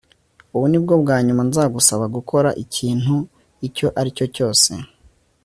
[0.55, 3.15] ubu ni bwo bwa nyuma nzagusaba gukora ikintu
[3.67, 4.71] icyo ari cyo cyose